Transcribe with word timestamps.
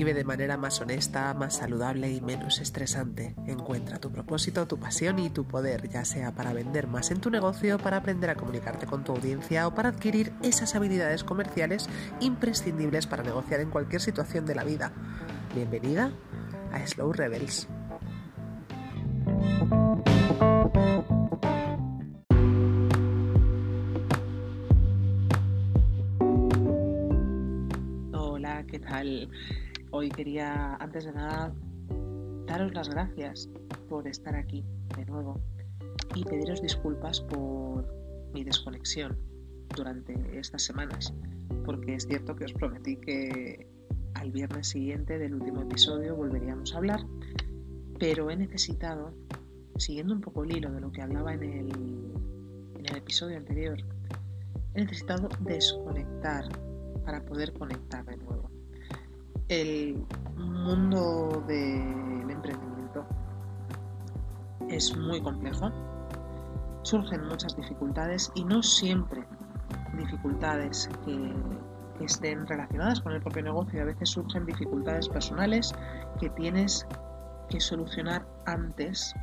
Vive 0.00 0.14
de 0.14 0.24
manera 0.24 0.56
más 0.56 0.80
honesta, 0.80 1.34
más 1.34 1.56
saludable 1.56 2.10
y 2.10 2.22
menos 2.22 2.62
estresante. 2.62 3.34
Encuentra 3.46 3.98
tu 3.98 4.10
propósito, 4.10 4.66
tu 4.66 4.78
pasión 4.78 5.18
y 5.18 5.28
tu 5.28 5.46
poder, 5.46 5.90
ya 5.90 6.06
sea 6.06 6.34
para 6.34 6.54
vender 6.54 6.86
más 6.86 7.10
en 7.10 7.20
tu 7.20 7.28
negocio, 7.28 7.76
para 7.76 7.98
aprender 7.98 8.30
a 8.30 8.34
comunicarte 8.34 8.86
con 8.86 9.04
tu 9.04 9.12
audiencia 9.12 9.66
o 9.66 9.74
para 9.74 9.90
adquirir 9.90 10.32
esas 10.42 10.74
habilidades 10.74 11.22
comerciales 11.22 11.86
imprescindibles 12.18 13.06
para 13.06 13.22
negociar 13.22 13.60
en 13.60 13.68
cualquier 13.68 14.00
situación 14.00 14.46
de 14.46 14.54
la 14.54 14.64
vida. 14.64 14.90
Bienvenida 15.54 16.12
a 16.72 16.86
Slow 16.86 17.12
Rebels. 17.12 17.68
Hola, 28.14 28.64
¿qué 28.66 28.78
tal? 28.78 29.28
Hoy 29.92 30.08
quería, 30.08 30.76
antes 30.76 31.04
de 31.04 31.12
nada, 31.12 31.52
daros 32.46 32.72
las 32.74 32.88
gracias 32.88 33.48
por 33.88 34.06
estar 34.06 34.36
aquí 34.36 34.64
de 34.96 35.04
nuevo 35.04 35.40
y 36.14 36.22
pediros 36.24 36.62
disculpas 36.62 37.20
por 37.20 37.92
mi 38.32 38.44
desconexión 38.44 39.18
durante 39.74 40.38
estas 40.38 40.62
semanas, 40.62 41.12
porque 41.64 41.94
es 41.94 42.06
cierto 42.06 42.36
que 42.36 42.44
os 42.44 42.52
prometí 42.52 42.96
que 42.98 43.68
al 44.14 44.30
viernes 44.30 44.68
siguiente 44.68 45.18
del 45.18 45.34
último 45.34 45.62
episodio 45.62 46.14
volveríamos 46.14 46.72
a 46.72 46.78
hablar, 46.78 47.00
pero 47.98 48.30
he 48.30 48.36
necesitado, 48.36 49.12
siguiendo 49.76 50.14
un 50.14 50.20
poco 50.20 50.44
el 50.44 50.56
hilo 50.56 50.70
de 50.70 50.80
lo 50.80 50.92
que 50.92 51.02
hablaba 51.02 51.34
en 51.34 51.42
el, 51.42 52.96
episodio 52.96 53.36
anterior, 53.36 53.78
he 54.74 54.82
necesitado 54.82 55.28
desconectar 55.40 56.44
para 57.04 57.24
poder 57.24 57.52
conectar 57.52 58.04
de 58.04 58.16
nuevo 58.16 58.39
el 59.50 60.06
mundo 60.36 61.42
del 61.48 62.30
emprendimiento 62.30 63.04
es 64.68 64.96
muy 64.96 65.20
complejo, 65.20 65.72
surgen 66.82 67.26
muchas 67.26 67.56
dificultades 67.56 68.30
y 68.36 68.44
no 68.44 68.62
siempre 68.62 69.26
dificultades 69.96 70.88
que, 71.04 71.34
estén 72.00 72.46
relacionadas 72.46 72.98
con 73.02 73.12
el 73.12 73.20
propio 73.20 73.42
negocio, 73.42 73.82
a 73.82 73.84
veces 73.84 74.08
surgen 74.08 74.46
dificultades 74.46 75.06
personales 75.06 75.74
que 76.18 76.30
tienes 76.30 76.86
que 77.50 77.60
solucionar 77.60 78.26
antes 78.46 79.14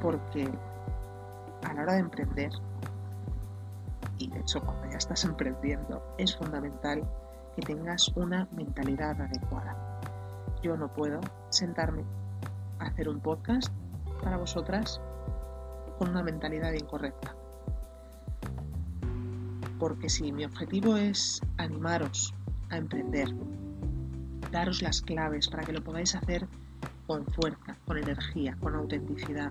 porque 0.00 0.50
a 1.68 1.74
la 1.74 1.82
hora 1.82 1.92
de 1.92 1.98
emprender, 1.98 2.50
y 4.16 4.30
de 4.30 4.40
hecho 4.40 4.62
cuando 4.62 4.88
ya 4.90 4.96
estás 4.96 5.22
emprendiendo, 5.26 6.02
es 6.16 6.34
fundamental 6.34 7.06
que 7.56 7.62
tengas 7.62 8.08
una 8.16 8.48
mentalidad 8.52 9.20
adecuada. 9.20 10.00
Yo 10.62 10.76
no 10.76 10.92
puedo 10.92 11.20
sentarme 11.50 12.04
a 12.78 12.86
hacer 12.86 13.08
un 13.08 13.20
podcast 13.20 13.72
para 14.22 14.36
vosotras 14.36 15.00
con 15.98 16.10
una 16.10 16.22
mentalidad 16.22 16.72
incorrecta. 16.72 17.34
Porque 19.78 20.08
si 20.08 20.32
mi 20.32 20.44
objetivo 20.44 20.96
es 20.96 21.40
animaros 21.58 22.34
a 22.70 22.76
emprender, 22.76 23.28
daros 24.50 24.82
las 24.82 25.02
claves 25.02 25.48
para 25.48 25.64
que 25.64 25.72
lo 25.72 25.82
podáis 25.82 26.14
hacer 26.14 26.46
con 27.06 27.26
fuerza, 27.26 27.76
con 27.86 27.98
energía, 27.98 28.56
con 28.60 28.74
autenticidad, 28.74 29.50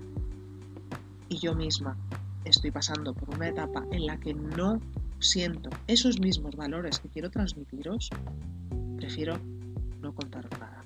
y 1.32 1.38
yo 1.38 1.56
misma 1.56 1.96
estoy 2.44 2.72
pasando 2.72 3.14
por 3.14 3.30
una 3.36 3.48
etapa 3.48 3.86
en 3.92 4.06
la 4.06 4.18
que 4.18 4.34
no 4.34 4.82
siento 5.22 5.70
esos 5.88 6.20
mismos 6.20 6.56
valores 6.56 7.00
que 7.00 7.10
quiero 7.10 7.30
transmitiros, 7.30 8.10
prefiero 8.98 9.40
no 10.02 10.14
contaros 10.14 10.52
nada. 10.60 10.84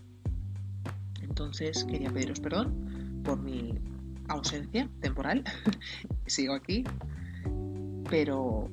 Entonces 1.22 1.86
quería 1.86 2.12
pediros 2.12 2.40
perdón 2.40 3.22
por 3.24 3.40
mi 3.40 3.74
ausencia 4.28 4.90
temporal. 5.02 5.44
Sigo 6.26 6.54
aquí, 6.54 6.84
pero 8.10 8.70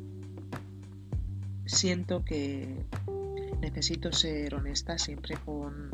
siento 1.66 2.24
que 2.24 2.84
necesito 3.60 4.12
ser 4.12 4.54
honesta 4.54 4.98
siempre 4.98 5.36
con, 5.44 5.90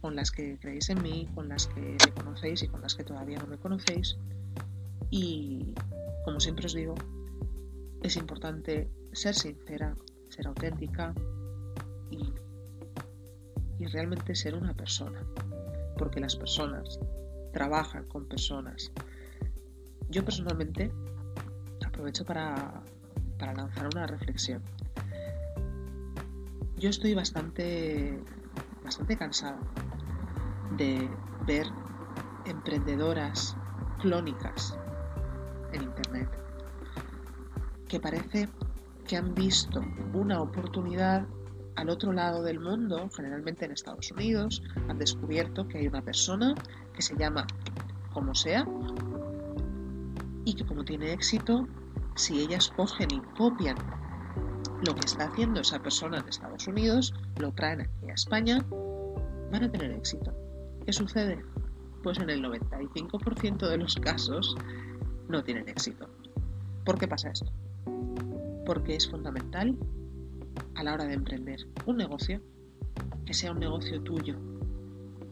con 0.00 0.16
las 0.16 0.30
que 0.30 0.58
creéis 0.58 0.88
en 0.90 1.02
mí, 1.02 1.28
con 1.34 1.48
las 1.48 1.66
que 1.66 1.80
me 1.80 2.12
conocéis 2.14 2.62
y 2.62 2.68
con 2.68 2.80
las 2.80 2.94
que 2.94 3.04
todavía 3.04 3.38
no 3.38 3.46
me 3.46 3.58
conocéis. 3.58 4.16
Y 5.10 5.74
como 6.24 6.40
siempre 6.40 6.66
os 6.66 6.74
digo, 6.74 6.94
es 8.06 8.16
importante 8.16 8.88
ser 9.12 9.34
sincera, 9.34 9.96
ser 10.28 10.46
auténtica 10.46 11.12
y, 12.10 12.32
realmente 13.88 14.34
ser 14.34 14.54
una 14.54 14.74
persona, 14.74 15.24
porque 15.96 16.18
las 16.20 16.34
personas 16.34 16.98
trabajan 17.52 18.04
con 18.08 18.26
personas. 18.26 18.90
Yo 20.08 20.24
personalmente 20.24 20.92
aprovecho 21.84 22.24
para, 22.24 22.82
para 23.38 23.54
lanzar 23.54 23.86
una 23.86 24.06
reflexión. 24.06 24.62
Yo 26.76 26.90
estoy 26.90 27.14
bastante, 27.14 28.18
bastante 28.84 29.16
cansada 29.16 29.60
de 30.76 31.08
ver 31.46 31.66
emprendedoras 32.44 33.56
clónicas 34.00 34.76
en 35.72 35.82
Internet 35.82 36.45
que 37.88 38.00
parece 38.00 38.48
que 39.06 39.16
han 39.16 39.34
visto 39.34 39.82
una 40.12 40.40
oportunidad 40.40 41.26
al 41.76 41.90
otro 41.90 42.12
lado 42.12 42.42
del 42.42 42.58
mundo, 42.58 43.08
generalmente 43.14 43.64
en 43.64 43.72
Estados 43.72 44.10
Unidos, 44.10 44.62
han 44.88 44.98
descubierto 44.98 45.68
que 45.68 45.78
hay 45.78 45.86
una 45.86 46.02
persona 46.02 46.54
que 46.94 47.02
se 47.02 47.16
llama 47.16 47.46
como 48.12 48.34
sea 48.34 48.66
y 50.44 50.54
que 50.54 50.64
como 50.64 50.84
tiene 50.84 51.12
éxito, 51.12 51.68
si 52.14 52.40
ellas 52.40 52.72
cogen 52.76 53.08
y 53.10 53.20
copian 53.36 53.76
lo 54.86 54.94
que 54.94 55.06
está 55.06 55.24
haciendo 55.24 55.60
esa 55.60 55.78
persona 55.80 56.18
en 56.18 56.28
Estados 56.28 56.66
Unidos, 56.66 57.14
lo 57.38 57.52
traen 57.52 57.82
aquí 57.82 58.10
a 58.10 58.14
España, 58.14 58.64
van 59.52 59.64
a 59.64 59.70
tener 59.70 59.90
éxito. 59.92 60.32
¿Qué 60.84 60.92
sucede? 60.92 61.44
Pues 62.02 62.18
en 62.18 62.30
el 62.30 62.42
95% 62.42 63.68
de 63.68 63.76
los 63.76 63.96
casos 63.96 64.56
no 65.28 65.42
tienen 65.44 65.68
éxito. 65.68 66.08
¿Por 66.84 66.98
qué 66.98 67.08
pasa 67.08 67.30
esto? 67.30 67.50
Porque 68.66 68.96
es 68.96 69.08
fundamental 69.08 69.74
a 70.74 70.82
la 70.82 70.92
hora 70.92 71.04
de 71.06 71.14
emprender 71.14 71.60
un 71.86 71.96
negocio 71.96 72.42
que 73.24 73.32
sea 73.32 73.52
un 73.52 73.60
negocio 73.60 74.02
tuyo, 74.02 74.36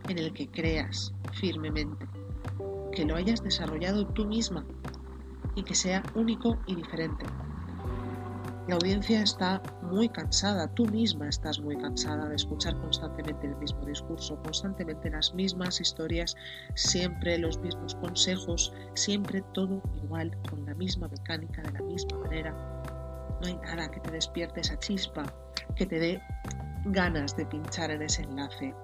en 0.09 0.19
el 0.19 0.33
que 0.33 0.49
creas 0.49 1.12
firmemente, 1.33 2.06
que 2.93 3.05
lo 3.05 3.17
hayas 3.17 3.43
desarrollado 3.43 4.06
tú 4.06 4.25
misma 4.27 4.65
y 5.55 5.62
que 5.62 5.75
sea 5.75 6.03
único 6.15 6.59
y 6.67 6.75
diferente. 6.75 7.27
La 8.67 8.77
audiencia 8.77 9.22
está 9.22 9.62
muy 9.83 10.09
cansada, 10.09 10.66
tú 10.69 10.87
misma 10.87 11.28
estás 11.28 11.61
muy 11.61 11.77
cansada 11.77 12.27
de 12.31 12.37
escuchar 12.37 12.75
constantemente 12.81 13.47
el 13.47 13.56
mismo 13.56 13.84
discurso, 13.84 14.41
constantemente 14.43 15.11
las 15.11 15.34
mismas 15.34 15.83
historias, 15.83 16.34
siempre 16.75 17.37
los 17.37 17.59
mismos 17.59 17.95
consejos, 17.97 18.72
siempre 18.95 19.43
todo 19.53 19.83
igual, 20.03 20.34
con 20.49 20.65
la 20.65 20.75
misma 20.75 21.09
mecánica, 21.09 21.61
de 21.61 21.72
la 21.72 21.83
misma 21.83 22.19
manera, 22.21 22.83
no 23.41 23.47
hay 23.47 23.56
nada 23.56 23.91
que 23.91 24.00
te 24.00 24.11
despierte 24.11 24.61
esa 24.61 24.78
chispa, 24.78 25.25
que 25.77 25.87
te 25.87 25.99
dé 25.99 26.22
ganas 26.87 27.37
de 27.37 27.47
pinchar 27.47 27.91
en 27.91 28.03
ese 28.03 28.22
enlace. 28.22 28.75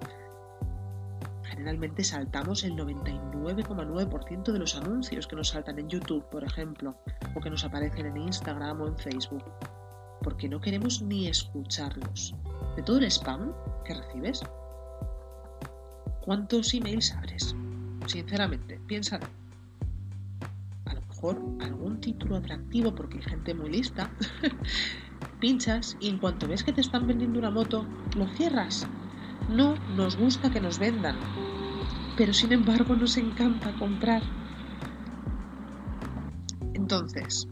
Generalmente 1.43 2.03
saltamos 2.03 2.63
el 2.63 2.73
99,9% 2.73 4.51
de 4.51 4.59
los 4.59 4.75
anuncios 4.75 5.27
que 5.27 5.35
nos 5.35 5.49
saltan 5.49 5.79
en 5.79 5.89
YouTube, 5.89 6.25
por 6.29 6.43
ejemplo, 6.43 6.95
o 7.35 7.41
que 7.41 7.49
nos 7.49 7.63
aparecen 7.63 8.05
en 8.05 8.17
Instagram 8.17 8.81
o 8.81 8.87
en 8.87 8.97
Facebook, 8.97 9.43
porque 10.21 10.47
no 10.47 10.61
queremos 10.61 11.01
ni 11.01 11.27
escucharlos. 11.27 12.35
De 12.75 12.83
todo 12.83 12.99
el 12.99 13.05
spam 13.11 13.53
que 13.85 13.93
recibes, 13.93 14.41
¿cuántos 16.21 16.73
emails 16.73 17.13
abres? 17.13 17.55
Sinceramente, 18.07 18.79
piénsalo 18.87 19.40
algún 21.29 21.99
título 22.01 22.35
atractivo 22.35 22.93
porque 22.95 23.17
hay 23.17 23.23
gente 23.23 23.53
muy 23.53 23.69
lista, 23.69 24.09
pinchas 25.39 25.95
y 25.99 26.09
en 26.09 26.17
cuanto 26.17 26.47
ves 26.47 26.63
que 26.63 26.73
te 26.73 26.81
están 26.81 27.07
vendiendo 27.07 27.39
una 27.39 27.51
moto, 27.51 27.85
lo 28.15 28.27
cierras. 28.29 28.87
No 29.49 29.75
nos 29.95 30.17
gusta 30.17 30.49
que 30.49 30.59
nos 30.59 30.79
vendan, 30.79 31.15
pero 32.17 32.33
sin 32.33 32.51
embargo 32.51 32.95
nos 32.95 33.17
encanta 33.17 33.71
comprar. 33.77 34.21
Entonces, 36.73 37.47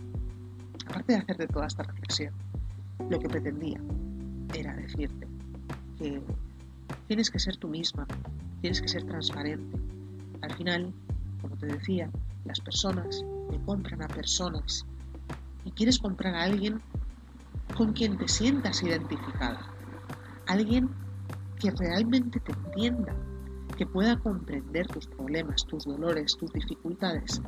aparte 0.88 1.13
de 1.13 1.19
hacerte 1.19 1.48
toda 1.48 1.68
esta 1.68 1.83
reflexión, 1.83 2.33
lo 3.10 3.19
que 3.19 3.30
pretendía 3.30 3.80
era 4.54 4.75
decirte 4.75 5.27
que 5.98 6.21
tienes 7.07 7.30
que 7.30 7.39
ser 7.39 7.57
tú 7.57 7.68
misma, 7.68 8.07
tienes 8.62 8.81
que 8.81 8.88
ser 8.88 9.04
transparente. 9.04 9.77
Al 10.42 10.54
final, 10.56 10.94
como 11.42 11.56
te 11.57 11.68
decía, 11.68 12.10
las 12.45 12.60
personas 12.60 13.24
que 13.50 13.60
compran 13.66 14.01
a 14.01 14.07
personas. 14.07 14.86
Y 15.66 15.72
quieres 15.72 16.00
comprar 16.00 16.36
a 16.36 16.44
alguien 16.44 16.81
con 17.75 17.94
quien 17.94 18.18
te 18.18 18.28
sientas 18.28 18.84
identificada. 18.84 19.74
Alguien 20.48 20.90
que 21.60 21.72
realmente 21.72 22.40
te 22.40 22.51
entienda, 22.51 23.16
que 23.78 23.86
pueda 23.86 24.18
comprender 24.18 24.88
tus 24.88 25.07
problemas, 25.07 25.66
tus 25.66 25.86
dolores, 25.86 26.36
tus 26.38 26.51
dificultades, 26.54 27.42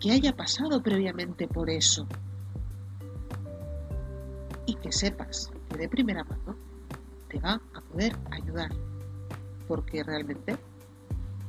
que 0.00 0.12
haya 0.12 0.34
pasado 0.34 0.82
previamente 0.82 1.46
por 1.46 1.70
eso. 1.70 2.06
Y 4.66 4.74
que 4.76 4.92
sepas 4.92 5.50
que 5.68 5.78
de 5.78 5.88
primera 5.88 6.24
mano 6.24 6.56
te 7.28 7.38
va 7.38 7.60
a 7.74 7.80
poder 7.80 8.16
ayudar, 8.30 8.70
porque 9.68 10.02
realmente 10.02 10.56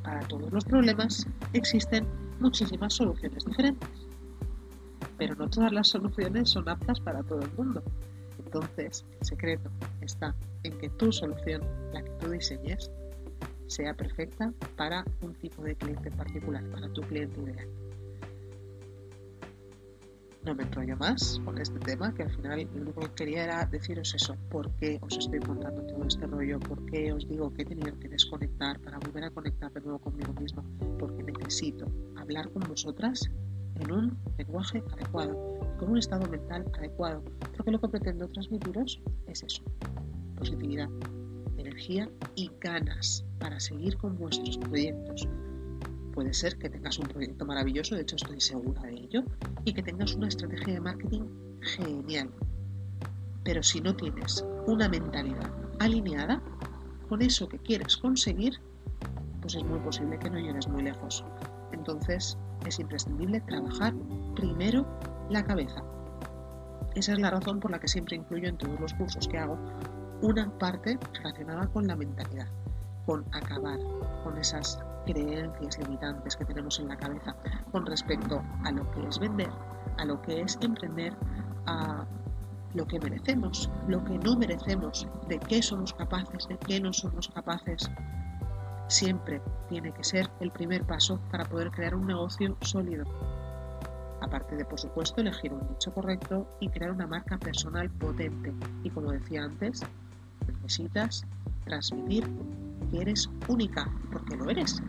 para 0.04 0.22
todos 0.28 0.52
los 0.52 0.66
problemas 0.66 1.28
existen 1.54 2.21
muchísimas 2.42 2.94
soluciones 2.94 3.46
diferentes, 3.46 3.90
pero 5.18 5.36
no 5.36 5.50
todas 5.50 5.72
las 5.72 5.88
soluciones 5.88 6.50
son 6.50 6.68
aptas 6.68 7.00
para 7.00 7.24
todo 7.24 7.42
el 7.42 7.52
mundo. 7.54 7.84
Entonces, 8.44 9.06
el 9.20 9.26
secreto 9.26 9.70
está 10.02 10.36
en 10.64 10.78
que 10.80 10.90
tu 10.90 11.12
solución, 11.12 11.62
la 11.94 12.04
que 12.04 12.12
tú 12.20 12.30
diseñes, 12.30 12.92
sea 13.68 13.94
perfecta 13.94 14.54
para 14.76 15.06
un 15.22 15.34
tipo 15.36 15.64
de 15.64 15.76
cliente 15.76 16.10
en 16.10 16.18
particular, 16.18 16.64
para 16.72 16.92
tu 16.92 17.02
cliente 17.02 17.40
ideal 17.40 17.81
no 20.46 20.56
me 20.56 20.64
enrollo 20.64 20.98
más 20.98 21.40
con 21.46 21.58
este 21.60 21.80
tema, 21.80 22.14
que 22.14 22.24
al 22.24 22.32
final 22.32 22.68
lo 22.74 22.82
único 22.82 23.02
que 23.02 23.14
quería 23.14 23.44
era 23.44 23.66
deciros 23.66 24.14
eso, 24.16 24.36
por 24.50 24.72
qué 24.76 25.00
os 25.02 25.18
estoy 25.18 25.40
contando 25.40 25.84
todo 25.84 26.06
este 26.08 26.26
rollo, 26.26 26.60
por 26.60 26.84
qué 26.88 27.14
os 27.14 27.28
digo 27.28 27.54
que 27.54 27.62
he 27.62 27.66
tenido 27.66 27.98
que 28.00 28.10
desconectar 28.10 28.80
para 28.82 28.98
volver 29.00 29.26
a 29.26 29.30
conectar 29.32 29.72
de 29.72 29.82
nuevo 29.82 30.00
conmigo 30.00 30.34
misma, 30.34 30.64
porque 31.00 31.24
necesito 31.24 31.86
hablar 32.18 32.50
con 32.52 32.64
vosotras 32.64 33.30
en 33.76 33.92
un 33.92 34.18
lenguaje 34.38 34.84
adecuado, 34.94 35.60
con 35.78 35.92
un 35.92 35.98
estado 35.98 36.28
mental 36.30 36.66
adecuado, 36.78 37.24
porque 37.56 37.72
lo 37.72 37.80
que 37.80 37.90
pretendo 37.90 38.28
transmitiros 38.30 39.02
es 39.28 39.44
eso, 39.44 39.64
positividad, 40.38 40.90
energía 41.58 42.10
y 42.36 42.50
ganas 42.60 43.26
para 43.40 43.60
seguir 43.60 43.98
con 43.98 44.18
vuestros 44.18 44.58
proyectos, 44.58 45.28
Puede 46.14 46.34
ser 46.34 46.58
que 46.58 46.70
tengas 46.70 47.00
un 47.00 47.08
proyecto 47.08 47.46
maravilloso, 47.46 47.96
de 47.96 48.02
hecho 48.02 48.18
estoy 48.18 48.42
segura 48.42 48.82
de 48.82 48.96
ello, 48.96 49.24
y 49.66 49.74
que 49.74 49.84
tengas 49.84 50.16
una 50.16 50.28
estrategia 50.28 50.74
de 50.74 50.82
marketing 50.82 51.24
genial. 51.62 52.32
Pero 53.44 53.64
si 53.64 53.82
no 53.82 53.96
tienes 53.96 54.46
una 54.68 54.88
mentalidad 54.88 55.52
alineada 55.80 56.42
con 57.10 57.22
eso 57.22 57.48
que 57.48 57.60
quieres 57.60 57.98
conseguir, 57.98 58.54
pues 59.42 59.56
es 59.56 59.64
muy 59.64 59.80
posible 59.80 60.20
que 60.20 60.30
no 60.30 60.40
llegues 60.40 60.68
muy 60.68 60.84
lejos. 60.84 61.26
Entonces 61.72 62.38
es 62.66 62.80
imprescindible 62.80 63.42
trabajar 63.42 63.94
primero 64.36 64.86
la 65.30 65.44
cabeza. 65.44 65.84
Esa 66.96 67.14
es 67.14 67.20
la 67.20 67.32
razón 67.32 67.60
por 67.60 67.72
la 67.72 67.80
que 67.80 67.88
siempre 67.88 68.18
incluyo 68.18 68.50
en 68.50 68.58
todos 68.58 68.80
los 68.80 68.94
cursos 68.94 69.28
que 69.28 69.38
hago 69.38 69.58
una 70.22 70.56
parte 70.60 71.00
relacionada 71.14 71.68
con 71.68 71.88
la 71.88 71.96
mentalidad, 71.96 72.48
con 73.06 73.26
acabar 73.32 73.80
con 74.24 74.38
esas 74.38 74.80
creencias 75.06 75.78
limitantes 75.80 76.36
que 76.36 76.46
tenemos 76.46 76.80
en 76.80 76.88
la 76.88 76.98
cabeza 76.98 77.36
con 77.72 77.86
respecto 77.86 78.42
a 78.64 78.72
lo 78.72 78.90
que 78.92 79.08
es 79.08 79.20
vender, 79.20 79.52
a 79.98 80.06
lo 80.06 80.22
que 80.22 80.42
es 80.42 80.58
emprender, 80.62 81.16
a 81.66 82.06
lo 82.74 82.88
que 82.88 83.00
merecemos, 83.00 83.70
lo 83.88 84.04
que 84.04 84.18
no 84.18 84.36
merecemos, 84.38 85.08
de 85.28 85.40
qué 85.40 85.62
somos 85.62 85.94
capaces, 85.94 86.48
de 86.48 86.58
qué 86.58 86.80
no 86.80 86.94
somos 86.94 87.28
capaces. 87.30 87.90
Siempre 88.88 89.42
tiene 89.70 89.94
que 89.94 90.04
ser 90.04 90.30
el 90.40 90.52
primer 90.52 90.86
paso 90.86 91.20
para 91.32 91.46
poder 91.46 91.72
crear 91.72 91.96
un 91.96 92.08
negocio 92.08 92.58
sólido. 92.62 93.06
Aparte 94.22 94.56
de, 94.56 94.66
por 94.66 94.80
supuesto, 94.80 95.22
elegir 95.22 95.54
un 95.54 95.68
nicho 95.68 95.94
correcto 95.94 96.48
y 96.60 96.70
crear 96.70 96.92
una 96.92 97.08
marca 97.08 97.38
personal 97.38 97.90
potente. 97.90 98.54
Y 98.84 98.90
como 98.90 99.12
decía 99.12 99.44
antes, 99.44 99.82
necesitas 100.48 101.26
transmitir 101.66 102.28
que 102.92 103.02
eres 103.02 103.30
única, 103.48 103.90
porque 104.12 104.36
lo 104.36 104.50
eres. 104.50 104.84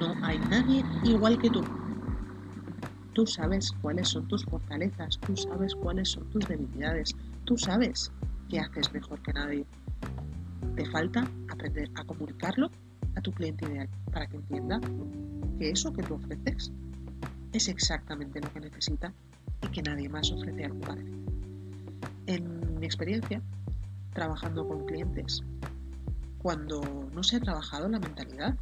No 0.00 0.16
hay 0.22 0.38
nadie 0.50 0.84
igual 1.04 1.38
que 1.38 1.50
tú. 1.50 1.62
Tú 3.12 3.26
sabes 3.26 3.72
cuáles 3.82 4.08
son 4.08 4.26
tus 4.26 4.44
fortalezas, 4.46 5.18
tú 5.20 5.36
sabes 5.36 5.74
cuáles 5.74 6.08
son 6.08 6.28
tus 6.30 6.48
debilidades, 6.48 7.14
tú 7.44 7.58
sabes 7.58 8.10
qué 8.48 8.58
haces 8.58 8.90
mejor 8.92 9.20
que 9.20 9.34
nadie. 9.34 9.66
Te 10.74 10.86
falta 10.86 11.28
aprender 11.50 11.90
a 11.94 12.04
comunicarlo 12.04 12.70
a 13.14 13.20
tu 13.20 13.30
cliente 13.32 13.66
ideal 13.66 13.88
para 14.10 14.26
que 14.26 14.36
entienda 14.36 14.80
que 15.58 15.70
eso 15.70 15.92
que 15.92 16.02
tú 16.02 16.14
ofreces 16.14 16.72
es 17.52 17.68
exactamente 17.68 18.40
lo 18.40 18.50
que 18.54 18.60
necesita 18.60 19.12
y 19.60 19.68
que 19.68 19.82
nadie 19.82 20.08
más 20.08 20.32
ofrece 20.32 20.64
algo 20.64 20.80
parecido. 20.80 21.18
En 22.26 22.80
mi 22.80 22.86
experiencia, 22.86 23.42
trabajando 24.14 24.66
con 24.66 24.86
clientes 24.86 25.42
cuando 26.42 26.80
no 27.12 27.22
se 27.22 27.36
ha 27.36 27.40
trabajado 27.40 27.88
la 27.88 27.98
mentalidad, 27.98 28.56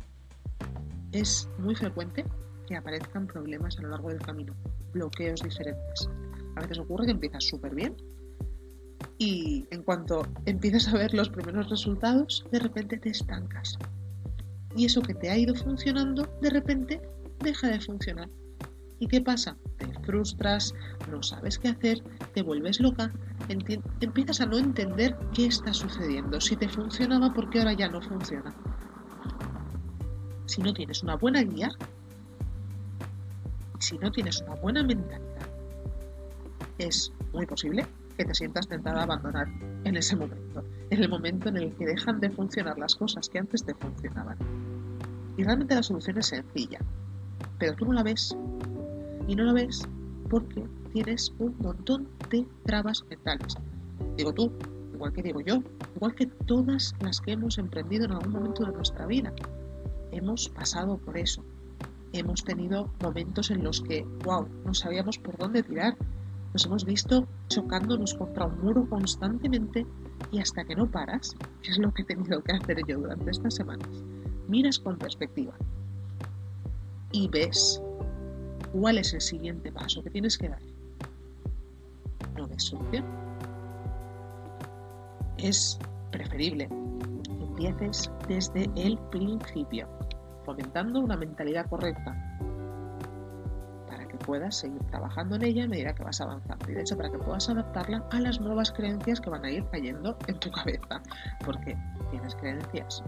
es 1.13 1.49
muy 1.59 1.75
frecuente 1.75 2.25
que 2.67 2.77
aparezcan 2.77 3.27
problemas 3.27 3.79
a 3.79 3.83
lo 3.83 3.89
largo 3.89 4.11
del 4.11 4.21
camino, 4.21 4.55
bloqueos 4.93 5.43
diferentes. 5.43 6.09
A 6.57 6.61
veces 6.61 6.79
ocurre 6.79 7.07
que 7.07 7.13
empiezas 7.13 7.45
súper 7.45 7.75
bien 7.75 7.97
y 9.19 9.67
en 9.71 9.83
cuanto 9.83 10.27
empiezas 10.47 10.89
a 10.89 10.97
ver 10.97 11.15
los 11.15 11.31
primeros 11.31 11.69
resultados, 11.69 12.45
de 12.53 12.59
repente 12.59 12.99
te 12.99 13.11
estancas. 13.11 13.79
Y 14.77 14.85
eso 14.85 15.03
que 15.03 15.15
te 15.15 15.31
ha 15.31 15.37
ido 15.37 15.55
funcionando, 15.55 16.29
de 16.41 16.51
repente 16.51 17.01
deja 17.43 17.69
de 17.69 17.81
funcionar. 17.81 18.29
¿Y 18.99 19.09
qué 19.09 19.21
pasa? 19.21 19.57
Te 19.79 19.87
frustras, 20.05 20.75
no 21.11 21.23
sabes 21.23 21.59
qué 21.59 21.69
hacer, 21.69 22.03
te 22.35 22.43
vuelves 22.43 22.79
loca, 22.81 23.13
empiezas 23.51 24.41
a 24.41 24.47
no 24.47 24.59
entender 24.59 25.17
qué 25.35 25.47
está 25.47 25.73
sucediendo. 25.73 26.41
Si 26.41 26.57
te 26.57 26.69
funcionaba, 26.69 27.33
¿por 27.33 27.51
qué 27.51 27.59
ahora 27.59 27.73
ya 27.73 27.89
no 27.89 28.01
funciona? 28.01 28.55
Si 30.47 30.63
no 30.63 30.73
tienes 30.73 31.03
una 31.03 31.17
buena 31.17 31.43
guía, 31.43 31.71
si 33.79 33.99
no 33.99 34.11
tienes 34.11 34.41
una 34.43 34.55
buena 34.57 34.83
mentalidad, 34.83 35.49
es 36.79 37.13
muy 37.33 37.47
posible 37.47 37.87
que 38.17 38.25
te 38.25 38.35
sientas 38.35 38.69
tentada 38.69 39.01
a 39.01 39.03
abandonar 39.05 39.49
en 39.85 39.97
ese 39.97 40.17
momento, 40.17 40.65
en 40.91 41.03
el 41.03 41.09
momento 41.09 41.49
en 41.49 41.57
el 41.57 41.75
que 41.75 41.87
dejan 41.87 42.21
de 42.21 42.31
funcionar 42.31 42.79
las 42.79 42.95
cosas 42.95 43.29
que 43.29 43.39
antes 43.39 43.65
te 43.65 43.75
funcionaban. 43.75 44.37
Y 45.37 45.45
realmente 45.45 45.75
la 45.75 45.83
solución 45.83 46.19
es 46.19 46.27
sencilla, 46.27 46.81
pero 47.59 47.75
tú 47.75 47.87
no 47.87 47.95
la 47.95 48.03
ves 48.03 48.37
y 49.27 49.35
no 49.35 49.45
lo 49.45 49.55
ves 49.55 49.89
porque 50.29 50.65
tienes 50.93 51.33
un 51.39 51.57
montón 51.59 52.09
de 52.31 52.47
trabas 52.65 53.05
mentales. 53.09 53.57
Digo 54.17 54.33
tú, 54.33 54.53
igual 54.95 55.13
que 55.13 55.23
digo 55.23 55.41
yo, 55.41 55.63
igual 55.97 56.15
que 56.15 56.27
todas 56.27 56.95
las 57.01 57.21
que 57.21 57.33
hemos 57.33 57.59
emprendido 57.59 58.05
en 58.05 58.13
algún 58.13 58.33
momento 58.33 58.65
de 58.65 58.73
nuestra 58.73 59.07
vida. 59.07 59.33
Hemos 60.13 60.49
pasado 60.49 60.99
por 60.99 61.17
eso. 61.17 61.45
Hemos 62.13 62.45
tenido 62.45 62.91
momentos 63.01 63.51
en 63.51 63.63
los 63.63 63.81
que, 63.81 64.05
wow, 64.25 64.49
no 64.65 64.75
sabíamos 64.75 65.19
por 65.19 65.37
dónde 65.37 65.63
tirar. 65.63 65.97
Nos 66.53 66.67
hemos 66.67 66.85
visto 66.85 67.27
chocándonos 67.49 68.15
contra 68.15 68.47
un 68.47 68.61
muro 68.61 68.89
constantemente 68.89 69.87
y 70.33 70.41
hasta 70.41 70.65
que 70.65 70.75
no 70.75 70.91
paras, 70.91 71.37
que 71.63 71.71
es 71.71 71.79
lo 71.79 71.95
que 71.95 72.03
he 72.03 72.05
tenido 72.05 72.43
que 72.43 72.53
hacer 72.53 72.81
yo 72.87 72.99
durante 72.99 73.31
estas 73.31 73.55
semanas, 73.55 73.89
miras 74.49 74.79
con 74.79 74.99
perspectiva 74.99 75.55
y 77.13 77.29
ves 77.29 77.81
¿Cuál 78.73 78.99
es 78.99 79.13
el 79.15 79.21
siguiente 79.21 79.73
paso 79.73 80.03
que 80.03 80.11
tienes 80.11 80.39
que 80.39 80.49
dar? 80.49 80.61
Solución. 82.61 83.05
Es 85.39 85.79
preferible 86.11 86.69
que 86.69 87.33
empieces 87.33 88.11
desde 88.29 88.71
el 88.77 88.99
principio, 89.11 89.89
fomentando 90.45 91.01
una 91.01 91.17
mentalidad 91.17 91.67
correcta 91.69 92.15
para 93.89 94.07
que 94.07 94.17
puedas 94.19 94.57
seguir 94.57 94.83
trabajando 94.85 95.37
en 95.37 95.45
ella 95.45 95.65
a 95.65 95.69
medida 95.69 95.95
que 95.95 96.05
vas 96.05 96.21
avanzando 96.21 96.71
y 96.71 96.75
de 96.75 96.83
hecho 96.83 96.97
para 96.97 97.11
que 97.11 97.19
puedas 97.19 97.49
adaptarla 97.49 98.05
a 98.11 98.21
las 98.21 98.41
nuevas 98.41 98.71
creencias 98.73 99.21
que 99.21 99.31
van 99.31 99.45
a 99.45 99.51
ir 99.51 99.65
cayendo 99.71 100.17
en 100.27 100.39
tu 100.39 100.51
cabeza, 100.51 101.03
porque 101.45 101.77
tienes 102.11 102.35
creencias 102.35 103.03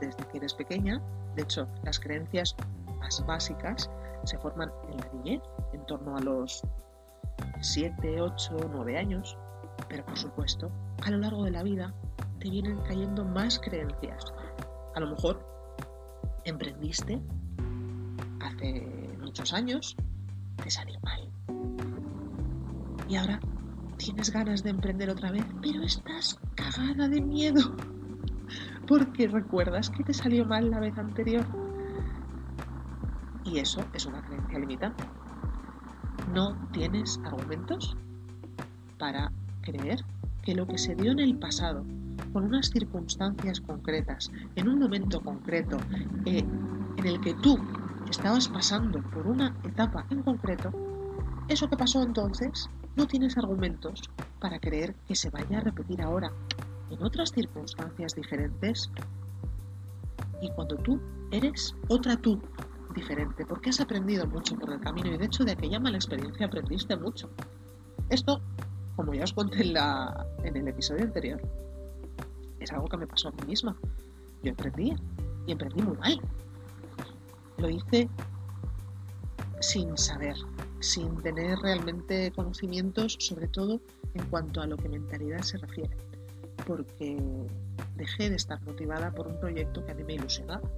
desde 0.00 0.24
que 0.26 0.38
eres 0.38 0.54
pequeña, 0.54 1.00
de 1.36 1.42
hecho 1.42 1.68
las 1.84 2.00
creencias 2.00 2.56
más 2.98 3.24
básicas 3.26 3.88
se 4.24 4.36
forman 4.38 4.72
en 4.90 4.96
la 4.98 5.08
niñez, 5.12 5.42
en 5.72 5.86
torno 5.86 6.16
a 6.16 6.20
los 6.20 6.62
7, 7.60 8.20
8, 8.20 8.56
9 8.72 8.98
años, 8.98 9.36
pero 9.88 10.04
por 10.04 10.18
supuesto, 10.18 10.70
a 11.02 11.10
lo 11.10 11.18
largo 11.18 11.44
de 11.44 11.50
la 11.50 11.62
vida 11.62 11.94
te 12.40 12.50
vienen 12.50 12.78
cayendo 12.82 13.24
más 13.24 13.58
creencias. 13.58 14.24
A 14.94 15.00
lo 15.00 15.10
mejor 15.10 15.44
emprendiste 16.44 17.20
hace 18.40 19.16
muchos 19.20 19.52
años, 19.52 19.96
te 20.62 20.70
salió 20.70 20.98
mal. 21.00 21.30
Y 23.08 23.16
ahora 23.16 23.40
tienes 23.96 24.30
ganas 24.30 24.62
de 24.62 24.70
emprender 24.70 25.10
otra 25.10 25.30
vez, 25.30 25.44
pero 25.62 25.82
estás 25.82 26.38
cagada 26.54 27.08
de 27.08 27.20
miedo. 27.20 27.74
Porque 28.86 29.28
recuerdas 29.28 29.90
que 29.90 30.04
te 30.04 30.14
salió 30.14 30.44
mal 30.44 30.70
la 30.70 30.80
vez 30.80 30.96
anterior. 30.98 31.44
Y 33.44 33.58
eso 33.58 33.84
es 33.94 34.06
una 34.06 34.22
creencia 34.22 34.58
limitante. 34.58 35.04
No 36.32 36.56
tienes 36.72 37.18
argumentos 37.24 37.96
para 38.98 39.32
creer 39.62 40.04
que 40.42 40.54
lo 40.54 40.66
que 40.66 40.78
se 40.78 40.94
dio 40.94 41.12
en 41.12 41.20
el 41.20 41.38
pasado 41.38 41.84
con 42.32 42.44
unas 42.44 42.70
circunstancias 42.70 43.60
concretas, 43.60 44.30
en 44.56 44.68
un 44.68 44.78
momento 44.78 45.20
concreto, 45.20 45.78
eh, 46.26 46.44
en 46.96 47.06
el 47.06 47.20
que 47.20 47.34
tú 47.34 47.58
estabas 48.10 48.48
pasando 48.48 49.00
por 49.00 49.26
una 49.26 49.54
etapa 49.64 50.06
en 50.10 50.22
concreto, 50.22 50.70
eso 51.48 51.68
que 51.68 51.76
pasó 51.76 52.02
entonces 52.02 52.68
no 52.96 53.06
tienes 53.06 53.38
argumentos 53.38 54.02
para 54.40 54.58
creer 54.58 54.94
que 55.06 55.14
se 55.14 55.30
vaya 55.30 55.58
a 55.58 55.62
repetir 55.62 56.02
ahora 56.02 56.30
en 56.90 57.02
otras 57.02 57.32
circunstancias 57.32 58.14
diferentes. 58.14 58.90
Y 60.42 60.50
cuando 60.50 60.76
tú 60.76 61.00
eres 61.30 61.74
otra 61.88 62.16
tú 62.16 62.40
diferente, 62.98 63.46
porque 63.46 63.70
has 63.70 63.80
aprendido 63.80 64.26
mucho 64.26 64.56
por 64.56 64.72
el 64.72 64.80
camino 64.80 65.08
y 65.12 65.16
de 65.16 65.24
hecho 65.24 65.44
de 65.44 65.52
aquella 65.52 65.78
mala 65.78 65.96
experiencia 65.96 66.46
aprendiste 66.46 66.96
mucho. 66.96 67.30
Esto, 68.10 68.40
como 68.96 69.14
ya 69.14 69.24
os 69.24 69.32
conté 69.32 69.62
en, 69.62 70.56
el 70.56 70.68
episodio 70.68 71.04
anterior, 71.04 71.40
es 72.58 72.72
algo 72.72 72.86
que 72.88 72.96
me 72.96 73.06
pasó 73.06 73.28
a 73.28 73.32
mí 73.32 73.42
misma. 73.46 73.76
Yo 74.42 74.50
emprendí 74.50 74.94
y 75.46 75.52
emprendí 75.52 75.82
muy 75.82 75.96
mal. 75.96 76.20
Lo 77.58 77.68
hice 77.70 78.08
sin 79.60 79.96
saber, 79.96 80.36
sin 80.80 81.16
tener 81.22 81.58
realmente 81.58 82.32
conocimientos, 82.32 83.16
sobre 83.20 83.48
todo 83.48 83.80
en 84.14 84.24
cuanto 84.26 84.60
a 84.60 84.66
lo 84.66 84.76
que 84.76 84.88
mentalidad 84.88 85.42
se 85.42 85.58
refiere, 85.58 85.96
porque 86.66 87.16
dejé 87.96 88.30
de 88.30 88.36
estar 88.36 88.60
motivada 88.62 89.12
por 89.12 89.26
un 89.28 89.38
proyecto 89.38 89.84
que 89.84 89.92
a 89.92 89.94
mí 89.94 90.04
me 90.04 90.14
ilusionaba. 90.14 90.68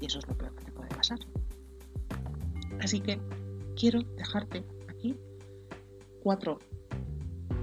Y 0.00 0.06
eso 0.06 0.18
es 0.18 0.28
lo 0.28 0.34
peor 0.36 0.54
que 0.54 0.64
te 0.64 0.72
pasar. 1.00 1.18
Así 2.80 3.00
que 3.00 3.18
quiero 3.74 4.02
dejarte 4.16 4.64
aquí 4.88 5.16
cuatro 6.22 6.58